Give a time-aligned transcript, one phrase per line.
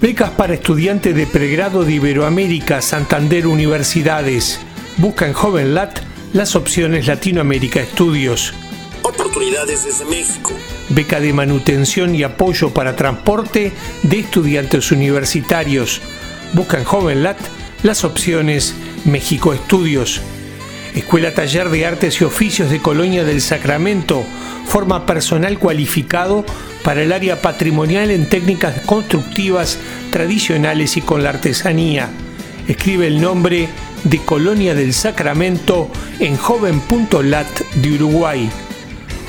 [0.00, 4.60] Becas para estudiantes de pregrado de Iberoamérica, Santander Universidades.
[4.98, 6.00] Busca en JovenLat
[6.34, 8.52] las opciones Latinoamérica Estudios.
[9.00, 10.52] Oportunidades desde México.
[10.90, 13.72] Beca de manutención y apoyo para transporte
[14.02, 16.02] de estudiantes universitarios.
[16.52, 17.38] Busca en JovenLat
[17.82, 18.74] las opciones
[19.06, 20.20] México Estudios.
[20.94, 24.26] Escuela Taller de Artes y Oficios de Colonia del Sacramento
[24.66, 26.44] forma personal cualificado
[26.84, 29.78] para el área patrimonial en técnicas constructivas
[30.10, 32.10] tradicionales y con la artesanía.
[32.68, 33.68] Escribe el nombre
[34.04, 38.50] de Colonia del Sacramento en joven.lat de Uruguay.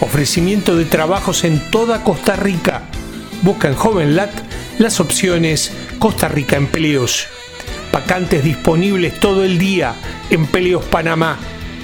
[0.00, 2.82] Ofrecimiento de trabajos en toda Costa Rica.
[3.42, 4.32] Busca en JovenLat
[4.78, 7.26] las opciones Costa Rica Empleos.
[7.92, 9.94] Vacantes disponibles todo el día.
[10.30, 11.38] Empleos Panamá.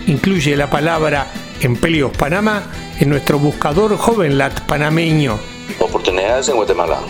[0.06, 1.26] Incluye la palabra
[1.60, 2.64] Empleos Panamá
[3.00, 5.38] en nuestro buscador JovenLat panameño.
[5.80, 7.00] Oportunidades en Guatemala.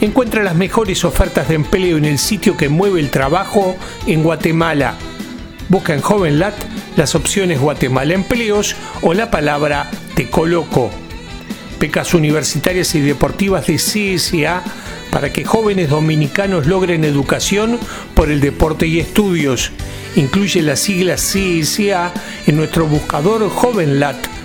[0.00, 3.74] Encuentra las mejores ofertas de empleo en el sitio que mueve el trabajo
[4.06, 4.94] en Guatemala.
[5.68, 6.54] Busca en JovenLat
[6.96, 10.90] las opciones Guatemala Empleos o la palabra Te Coloco.
[11.78, 14.62] Becas universitarias y deportivas de CSA
[15.10, 17.78] para que jóvenes dominicanos logren educación
[18.14, 19.72] por el deporte y estudios.
[20.16, 22.12] Incluye las siglas CSA
[22.46, 24.29] en nuestro buscador JovenLat